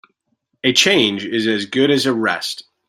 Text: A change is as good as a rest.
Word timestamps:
A 0.63 0.73
change 0.73 1.25
is 1.25 1.45
as 1.45 1.67
good 1.67 1.91
as 1.91 2.07
a 2.07 2.11
rest. 2.11 2.63